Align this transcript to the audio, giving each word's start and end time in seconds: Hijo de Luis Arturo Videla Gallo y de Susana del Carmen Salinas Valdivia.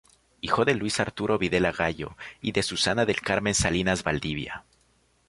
Hijo 0.41 0.65
de 0.65 0.73
Luis 0.73 0.99
Arturo 0.99 1.37
Videla 1.37 1.71
Gallo 1.71 2.17
y 2.41 2.53
de 2.53 2.63
Susana 2.63 3.05
del 3.05 3.21
Carmen 3.21 3.53
Salinas 3.53 4.03
Valdivia. 4.03 4.65